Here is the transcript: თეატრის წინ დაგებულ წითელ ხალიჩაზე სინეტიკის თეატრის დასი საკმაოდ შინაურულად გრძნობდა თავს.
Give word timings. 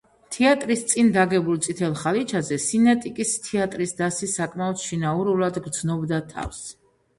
თეატრის 0.35 0.79
წინ 0.91 1.11
დაგებულ 1.17 1.59
წითელ 1.65 1.93
ხალიჩაზე 2.05 2.57
სინეტიკის 2.65 3.35
თეატრის 3.49 3.95
დასი 4.01 4.33
საკმაოდ 4.33 4.83
შინაურულად 4.87 5.63
გრძნობდა 5.69 6.25
თავს. 6.35 6.67